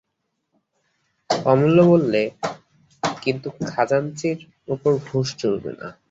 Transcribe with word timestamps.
অমূল্য 1.45 1.77
বললে, 1.83 2.21
কিন্তু 3.03 3.47
খাজাঞ্চির 3.67 4.39
উপর 4.67 4.91
ঘুষ 5.07 5.27
চলবে 5.41 5.71
না। 5.79 5.87